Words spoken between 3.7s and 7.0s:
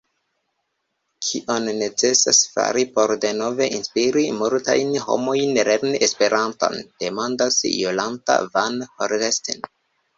inspiri multajn homojn lerni Esperanton,